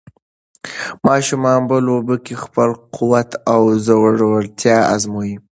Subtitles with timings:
[1.07, 5.35] ماشومان په لوبو کې خپل قوت او زړورتیا ازمويي.